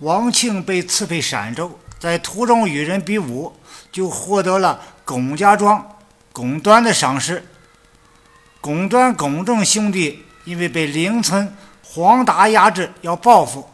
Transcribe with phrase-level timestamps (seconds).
[0.00, 3.54] 王庆被赐配陕州，在途中与人比武，
[3.90, 5.96] 就获得了龚家庄
[6.32, 7.46] 龚端的赏识。
[8.60, 11.50] 龚端、龚正兄弟因为被邻村
[11.82, 13.66] 黄达压制，要报复，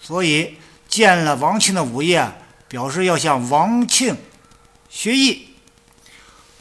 [0.00, 0.56] 所以
[0.88, 2.18] 见了王庆的武艺，
[2.66, 4.16] 表示要向王庆
[4.88, 5.48] 学艺。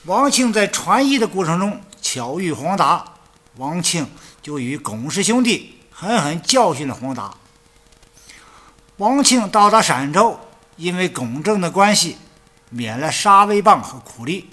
[0.03, 3.05] 王庆在传艺的过程中巧遇黄达，
[3.55, 4.05] 王庆
[4.41, 7.33] 就与龚氏兄弟狠狠教训了黄达。
[8.99, 10.37] 王庆到达陕州，
[10.75, 12.17] 因为龚正的关系，
[12.69, 14.49] 免了杀威棒和苦力。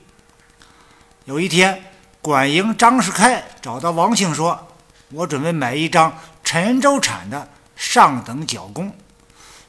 [1.24, 1.82] 有一天，
[2.22, 4.68] 管营张世开找到王庆说
[5.10, 8.94] ：“我准备买一张陈州产的上等角弓，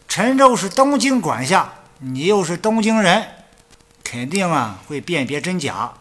[0.08, 1.68] 陈州是东京管辖，
[1.98, 3.28] 你又是东京人。”
[4.06, 5.92] 肯定啊，会辨别真假。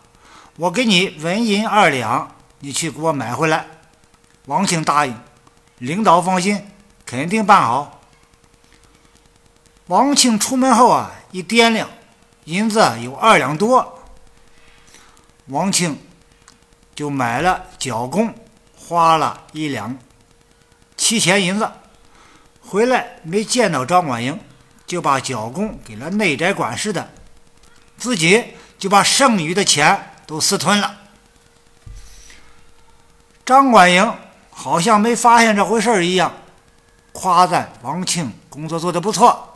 [0.59, 2.31] 我给你纹银二两，
[2.61, 3.65] 你去给我买回来。
[4.45, 5.19] 王庆答应，
[5.79, 6.63] 领导放心，
[7.07, 7.96] 肯定办好。
[9.89, 11.89] 王庆出门后啊，一掂量，
[12.45, 14.01] 银子有二两多。
[15.47, 15.97] 王庆
[16.95, 18.35] 就买了角弓，
[18.77, 19.97] 花了一两
[20.97, 21.71] 七钱银子。
[22.61, 24.37] 回来没见到张管营，
[24.89, 27.09] 就把角弓给了内宅管事的。
[27.97, 28.43] 自己
[28.79, 30.97] 就把剩余的钱都私吞了。
[33.45, 34.13] 张管营
[34.51, 36.35] 好像没发现这回事一样，
[37.13, 39.56] 夸赞王庆工作做得不错，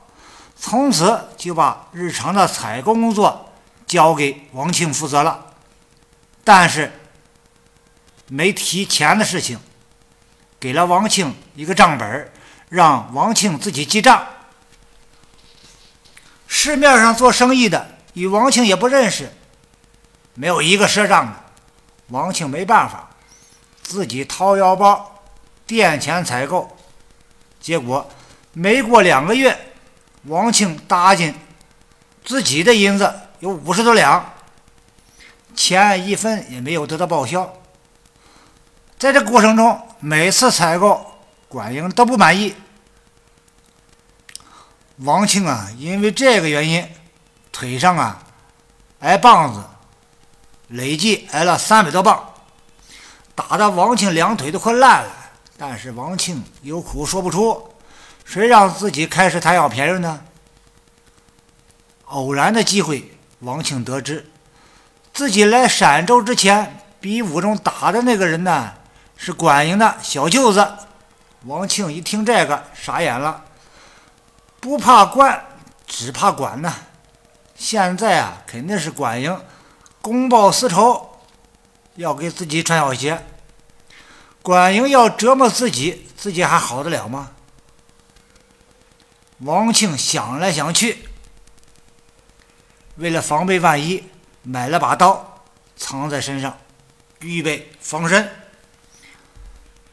[0.60, 3.50] 从此就把日常的采购工作
[3.86, 5.46] 交给王庆负责了。
[6.44, 6.92] 但是
[8.28, 9.58] 没提钱的事情，
[10.60, 12.30] 给了王庆一个账本，
[12.68, 14.26] 让王庆自己记账。
[16.46, 17.96] 市面上做生意的。
[18.14, 19.32] 与王庆也不认识，
[20.34, 21.32] 没有一个赊账的。
[22.08, 23.08] 王庆没办法，
[23.82, 25.22] 自己掏腰包
[25.64, 26.76] 垫钱采购。
[27.60, 28.10] 结果
[28.52, 29.69] 没过两个月，
[30.24, 31.34] 王庆搭进
[32.24, 34.32] 自己的银子有五十多两，
[35.54, 37.52] 钱一分也没有得到报销。
[38.98, 41.04] 在这过程中，每次采购
[41.48, 42.54] 管营都不满意。
[44.98, 46.86] 王庆啊，因为这个原因。
[47.52, 48.22] 腿上啊，
[49.00, 49.62] 挨棒子，
[50.68, 52.32] 累计挨了三百多棒，
[53.34, 55.10] 打的王庆两腿都快烂了。
[55.58, 57.69] 但是王庆有苦说不出，
[58.30, 60.20] 谁让自己开始贪小便宜呢？
[62.04, 63.10] 偶然的机会，
[63.40, 64.24] 王庆得知，
[65.12, 68.72] 自己来陕州之前比武中打的那个人呢，
[69.16, 70.64] 是管营的小舅子。
[71.46, 73.42] 王庆一听这个，傻眼了，
[74.60, 75.44] 不怕官，
[75.84, 76.72] 只怕管呢。
[77.56, 79.36] 现在啊，肯定是管营
[80.00, 81.18] 公报私仇，
[81.96, 83.26] 要给自己穿小鞋。
[84.40, 87.32] 管营要折磨自己，自己还好得了吗？
[89.40, 91.08] 王庆想来想去，
[92.96, 94.04] 为了防备万一，
[94.42, 95.42] 买了把刀
[95.76, 96.58] 藏在身上，
[97.20, 98.30] 预备防身。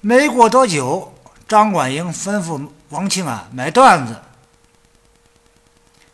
[0.01, 1.13] 没过多久，
[1.47, 4.21] 张管营吩咐王庆啊买段子，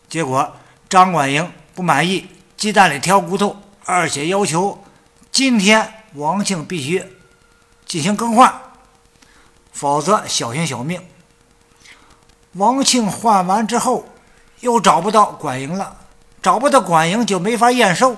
[0.08, 0.56] 结果。
[0.86, 4.84] 张管营不满意，鸡蛋里挑骨头，而且要求
[5.32, 7.04] 今天王庆必须
[7.84, 8.62] 进行更换，
[9.72, 11.02] 否则小心小命。
[12.54, 14.06] 王庆换完之后，
[14.60, 15.96] 又找不到管营了，
[16.42, 18.16] 找不到管营就没法验收。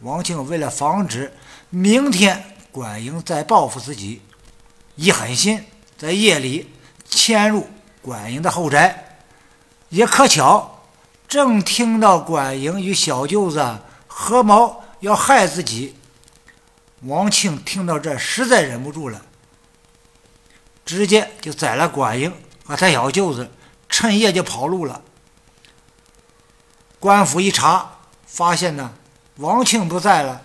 [0.00, 1.32] 王庆为了防止
[1.70, 4.22] 明天管营再报复自己，
[4.96, 5.64] 一狠心
[5.96, 6.72] 在夜里
[7.08, 7.66] 潜入
[8.02, 9.18] 管营的后宅，
[9.88, 10.70] 也可巧。
[11.26, 15.96] 正听到管营与小舅子合谋要害自己，
[17.00, 19.20] 王庆听到这实在忍不住了，
[20.84, 22.32] 直接就宰了管营
[22.66, 23.50] 啊他小舅子，
[23.88, 25.00] 趁夜就跑路了。
[26.98, 27.90] 官府一查，
[28.26, 28.92] 发现呢
[29.36, 30.42] 王庆不在了，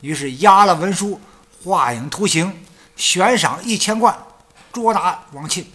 [0.00, 1.20] 于是押了文书，
[1.62, 2.64] 画影图形，
[2.96, 4.16] 悬赏一千贯，
[4.72, 5.70] 捉拿王庆。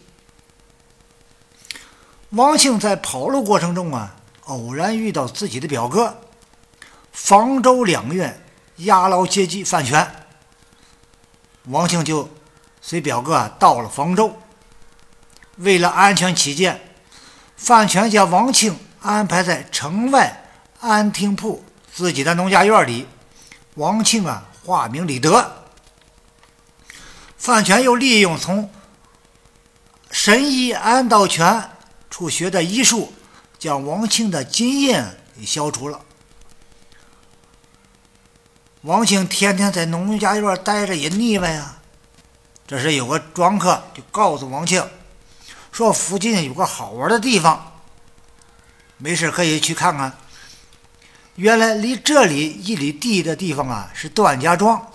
[2.32, 4.16] 王庆在跑路过程中啊。
[4.46, 6.22] 偶然遇到自己的表哥，
[7.12, 8.44] 房州两院
[8.78, 10.26] 押牢接机范权，
[11.66, 12.28] 王庆就
[12.82, 14.36] 随表哥到了房州。
[15.60, 16.82] 为了安全起见，
[17.56, 20.44] 范全将王庆安排在城外
[20.82, 21.64] 安亭铺
[21.94, 23.08] 自己的农家院里。
[23.76, 25.64] 王庆啊，化名李德。
[27.38, 28.70] 范全又利用从
[30.12, 31.70] 神医安道全
[32.10, 33.14] 处学的医术。
[33.60, 35.04] 将王庆的金印
[35.38, 36.00] 给消除了。
[38.84, 41.76] 王庆天天在农家院待着也腻歪呀。
[42.66, 44.82] 这时有个庄客就告诉王庆，
[45.72, 47.74] 说附近有个好玩的地方，
[48.98, 50.18] 没事可以去看看。
[51.36, 54.92] 原来离这里一里地的地方啊，是段家庄。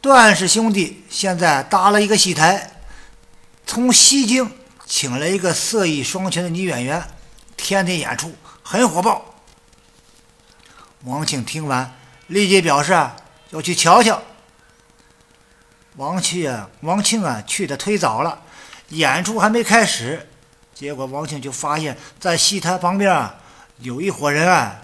[0.00, 2.80] 段氏兄弟现在搭了一个戏台，
[3.66, 4.50] 从西京
[4.86, 7.02] 请了一个色艺双全的女演员，
[7.56, 9.24] 天天演出，很火爆。
[11.04, 11.96] 王庆听完，
[12.26, 12.92] 立即表示
[13.50, 14.20] 要去瞧瞧。
[15.94, 18.40] 王庆啊，王庆啊，去的忒早了，
[18.88, 20.28] 演出还没开始，
[20.74, 23.34] 结果王庆就发现，在戏台旁边啊，
[23.78, 24.80] 有一伙人啊，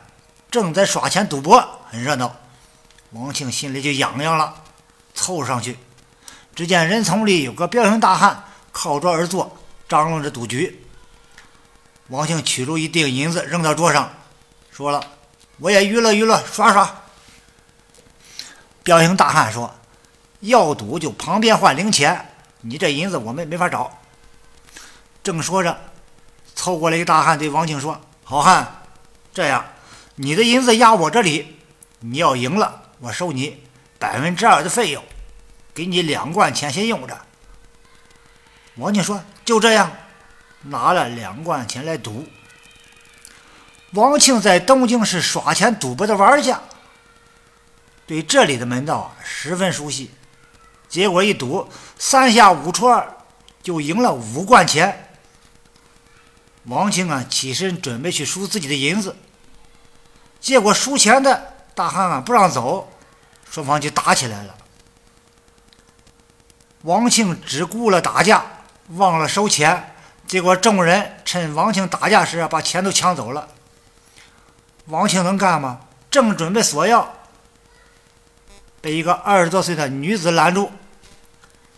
[0.51, 2.35] 正在耍钱赌博，很热闹。
[3.13, 4.55] 王庆心里就痒痒了，
[5.15, 5.79] 凑上去，
[6.55, 9.57] 只见人丛里有个彪形大汉靠桌而坐，
[9.89, 10.85] 张罗着赌局。
[12.09, 14.13] 王庆取出一锭银子扔到桌上，
[14.71, 15.03] 说了
[15.59, 17.03] ：“我也娱乐娱乐，耍耍。”
[18.85, 19.75] 彪形大汉说。
[20.41, 22.34] 要赌就旁边换零钱，
[22.67, 23.99] 你这银子我们没法找。
[25.23, 25.79] 正说着，
[26.55, 28.83] 凑过来一个大汉对王庆说：“好汉，
[29.35, 29.65] 这样，
[30.15, 31.59] 你的银子压我这里，
[32.01, 33.63] 你要赢了，我收你
[33.99, 35.05] 百分之二的费用，
[35.75, 37.21] 给你两贯钱先用着。”
[38.77, 39.93] 王庆说：“就这样，
[40.63, 42.27] 拿了两贯钱来赌。”
[43.93, 46.63] 王庆在东京是耍钱赌博的玩家，
[48.07, 50.11] 对这里的门道十分熟悉。
[50.95, 51.69] 结果一赌，
[51.99, 53.17] 三下五除二
[53.65, 55.09] 就赢了五贯钱。
[56.67, 59.17] 王庆啊，起身准备去输自己的银子，
[60.41, 62.89] 结果输钱的大汉啊不让走，
[63.51, 64.55] 双方就打起来了。
[66.83, 68.45] 王庆只顾了打架，
[68.91, 69.97] 忘了收钱，
[70.29, 73.49] 结果众人趁王庆打架时啊，把钱都抢走了。
[74.87, 75.81] 王庆能干吗？
[76.09, 77.13] 正准备索要，
[78.81, 80.71] 被一个二十多岁的女子拦住。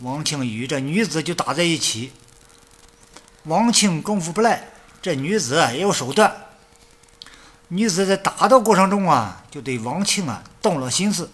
[0.00, 2.12] 王庆与这女子就打在一起。
[3.44, 4.68] 王庆功夫不赖，
[5.00, 6.34] 这女子也有手段。
[7.68, 11.30] 女子在打斗过程中啊，就对王庆啊动了心思。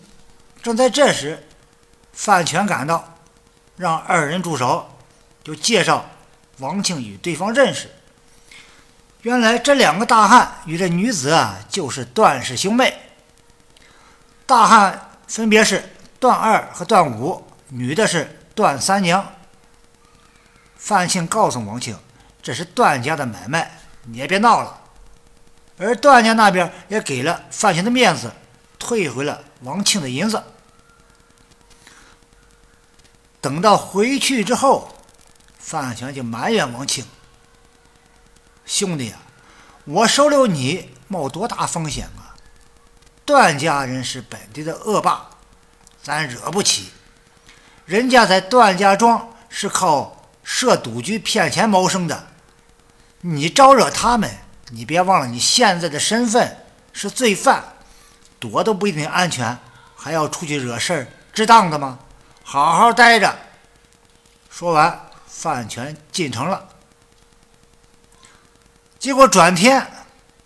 [0.62, 1.44] 正在这时，
[2.12, 3.18] 范全赶到，
[3.76, 4.88] 让二人住手，
[5.42, 6.04] 就介绍
[6.58, 7.90] 王庆与对方认识。
[9.22, 12.94] 原来这两个大汉与这女子啊，就是段氏兄妹。
[14.46, 15.82] 大汉分别是
[16.20, 18.38] 段二和段五，女的是。
[18.54, 19.32] 段三娘，
[20.76, 21.98] 范庆告诉王庆
[22.42, 24.80] ：“这是段家的买卖，你也别闹了。”
[25.78, 28.32] 而段家那边也给了范庆的面子，
[28.78, 30.42] 退回了王庆的银子。
[33.40, 34.92] 等到回去之后，
[35.58, 37.04] 范全就埋怨王庆
[38.66, 39.18] ：“兄弟啊，
[39.84, 42.36] 我收留你，冒多大风险啊！
[43.24, 45.30] 段家人是本地的恶霸，
[46.02, 46.92] 咱惹不起。”
[47.84, 52.28] 人家在段家庄是靠设赌局骗钱谋生的，
[53.20, 54.30] 你招惹他们，
[54.70, 57.62] 你别忘了你现在的身份是罪犯，
[58.38, 59.56] 躲都不一定安全，
[59.94, 61.98] 还要出去惹事儿，值当的吗？
[62.42, 63.36] 好好待着。
[64.50, 66.68] 说完，范全进城了。
[68.98, 69.84] 结果转天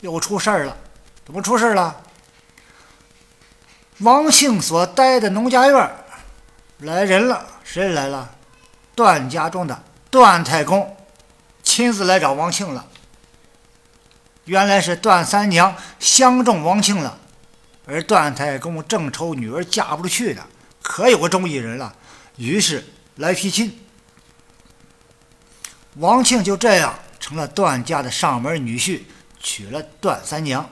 [0.01, 0.77] 又出事儿了，
[1.25, 2.03] 怎么出事儿了？
[4.01, 5.97] 王庆所待的农家院
[6.79, 8.35] 来人了，谁来了？
[8.95, 10.97] 段家庄的段太公
[11.63, 12.87] 亲自来找王庆了。
[14.45, 17.19] 原来是段三娘相中王庆了，
[17.87, 20.47] 而段太公正愁女儿嫁不出去呢，
[20.83, 21.95] 可有个中意人了，
[22.37, 22.85] 于是
[23.17, 23.79] 来提亲。
[25.97, 29.03] 王庆就这样成了段家的上门女婿，
[29.41, 30.69] 娶了段三娘。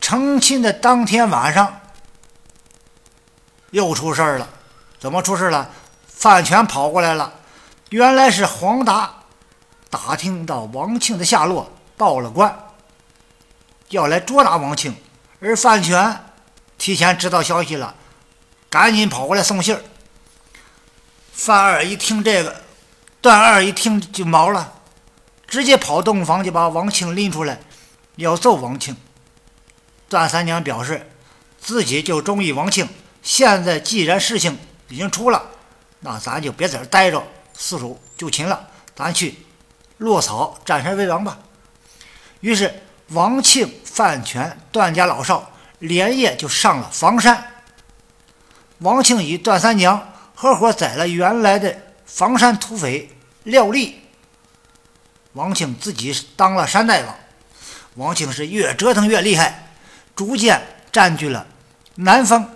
[0.00, 1.80] 成亲的当天晚上。
[3.70, 4.48] 又出事儿了，
[4.98, 5.70] 怎么出事了？
[6.06, 7.32] 范全跑过来了，
[7.90, 9.12] 原来是黄达
[9.90, 12.58] 打听到王庆的下落，报了官，
[13.90, 14.96] 要来捉拿王庆。
[15.40, 16.24] 而范全
[16.78, 17.94] 提前知道消息了，
[18.70, 19.82] 赶紧跑过来送信儿。
[21.32, 22.62] 范二一听这个，
[23.20, 24.72] 段二一听就毛了，
[25.46, 27.60] 直接跑洞房就把王庆拎出来，
[28.16, 28.96] 要揍王庆。
[30.08, 31.10] 段三娘表示
[31.60, 32.88] 自己就中意王庆。
[33.26, 34.56] 现在既然事情
[34.88, 35.42] 已经出了，
[35.98, 37.20] 那咱就别在这待着，
[37.58, 38.68] 束手就擒了。
[38.94, 39.34] 咱去
[39.98, 41.36] 落草，占山为王吧。
[42.38, 42.72] 于是
[43.08, 47.44] 王庆、范全、段家老少连夜就上了房山。
[48.78, 53.10] 王庆与段三娘合伙宰了原来的房山土匪
[53.42, 54.02] 廖立。
[55.32, 57.16] 王庆自己当了山大王。
[57.96, 59.72] 王庆是越折腾越厉害，
[60.14, 61.44] 逐渐占据了
[61.96, 62.52] 南方。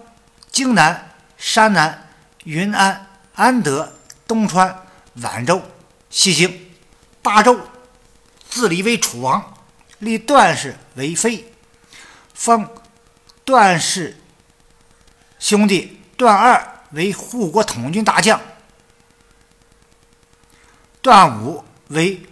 [0.50, 2.08] 京南、山南、
[2.44, 3.92] 云安、安德、
[4.26, 4.86] 东川、
[5.18, 5.62] 宛州、
[6.10, 6.70] 西京
[7.22, 7.58] 八州，
[8.48, 9.54] 自立为楚王，
[9.98, 11.52] 立段氏为妃，
[12.34, 12.68] 封
[13.44, 14.20] 段氏
[15.38, 18.40] 兄弟段二为护国统军大将，
[21.00, 22.26] 段武为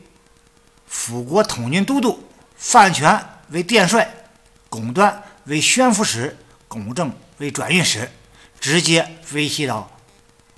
[0.87, 4.13] 辅国统军都督，范全为殿帅，
[4.69, 8.11] 巩端为宣抚使，巩正为转运使，
[8.61, 9.91] 直接威胁到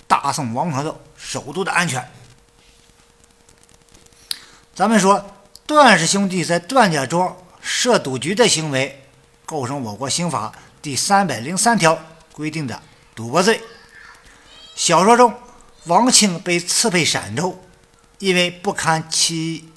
[0.07, 2.07] 大宋王朝的首都的安全。
[4.73, 5.23] 咱们说，
[5.65, 9.05] 段氏兄弟在段家庄设赌局的行为，
[9.45, 11.97] 构成我国刑法第三百零三条
[12.33, 12.81] 规定的
[13.13, 13.61] 赌博罪。
[14.75, 15.33] 小说中，
[15.85, 17.63] 王庆被赐配陕州，
[18.17, 19.69] 因为不堪其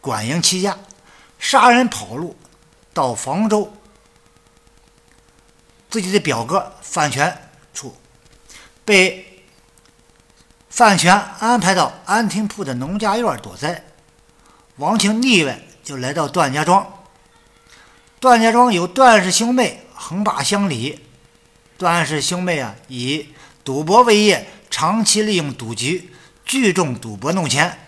[0.00, 0.78] 管营欺压，
[1.38, 2.36] 杀人跑路，
[2.94, 3.74] 到房州。
[5.90, 7.96] 自己的表哥范全处，
[8.84, 9.44] 被
[10.68, 13.84] 范全安排到安亭铺的农家院躲灾。
[14.76, 16.86] 王庆腻歪，就来到段家庄。
[18.20, 21.00] 段家庄有段氏兄妹横霸乡里，
[21.76, 23.28] 段氏兄妹啊，以
[23.64, 26.12] 赌博为业，长期利用赌局
[26.44, 27.78] 聚众赌博弄钱。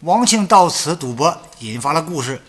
[0.00, 2.40] 王庆到此赌博，引发了故事。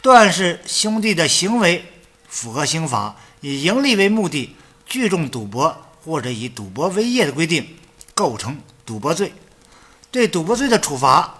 [0.00, 1.84] 段氏兄弟的行为
[2.28, 3.16] 符合刑法。
[3.40, 4.54] 以盈利为目的
[4.86, 7.76] 聚众赌博或者以赌博为业的规定，
[8.14, 9.32] 构成赌博罪。
[10.10, 11.34] 对赌博罪的处罚，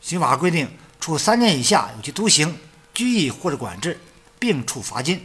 [0.00, 0.68] 刑法规定
[1.00, 2.56] 处三年以下有期徒刑、
[2.94, 4.00] 拘役或者管制，
[4.38, 5.20] 并处罚金。